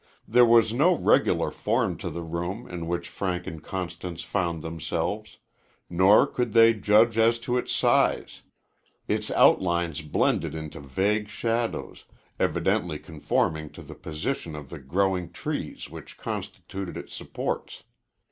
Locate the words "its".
7.55-7.71, 9.07-9.29, 16.97-17.15